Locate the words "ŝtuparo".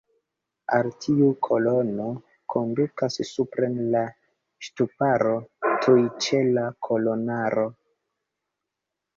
4.69-5.37